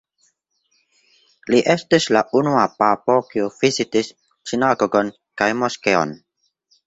Li 1.55 1.59
estis 1.73 2.07
la 2.15 2.23
unua 2.39 2.63
papo, 2.79 3.17
kiu 3.33 3.51
vizitis 3.59 4.09
sinagogon 4.53 5.15
kaj 5.43 5.51
moskeon. 5.65 6.17